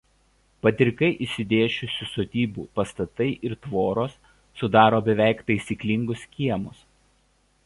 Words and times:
Padrikai 0.67 1.09
išsidėsčiusių 1.25 2.07
sodybų 2.13 2.65
pastatai 2.79 3.29
ir 3.51 3.55
tvoros 3.69 4.19
sudaro 4.63 5.07
beveik 5.11 5.49
taisyklingus 5.53 6.29
kiemus. 6.37 6.87